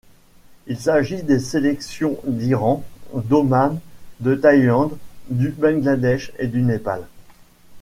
[0.65, 3.79] Il s'agit des sélections d'Iran, d'Oman,
[4.19, 4.97] de Thaïlande,
[5.29, 7.05] du Bangladesh et du Népal.